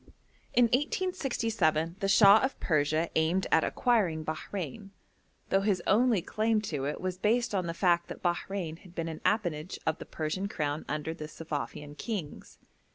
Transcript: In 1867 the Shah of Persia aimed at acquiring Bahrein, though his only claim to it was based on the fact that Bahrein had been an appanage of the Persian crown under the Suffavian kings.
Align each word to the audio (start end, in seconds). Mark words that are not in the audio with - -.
In 0.55 0.63
1867 0.65 1.97
the 1.99 2.07
Shah 2.07 2.39
of 2.43 2.59
Persia 2.59 3.11
aimed 3.15 3.45
at 3.51 3.63
acquiring 3.63 4.25
Bahrein, 4.25 4.89
though 5.49 5.61
his 5.61 5.79
only 5.85 6.23
claim 6.23 6.59
to 6.73 6.85
it 6.87 6.99
was 6.99 7.19
based 7.19 7.53
on 7.53 7.67
the 7.67 7.75
fact 7.75 8.07
that 8.07 8.23
Bahrein 8.23 8.77
had 8.79 8.95
been 8.95 9.07
an 9.07 9.21
appanage 9.23 9.77
of 9.85 9.99
the 9.99 10.05
Persian 10.07 10.47
crown 10.47 10.85
under 10.89 11.13
the 11.13 11.27
Suffavian 11.27 11.93
kings. 11.95 12.57